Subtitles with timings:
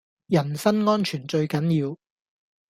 [0.25, 1.95] 人身安全最緊要